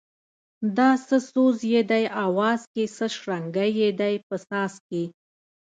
[0.77, 5.03] دا څه سوز یې دی اواز کی څه شرنگی یې دی په ساز کی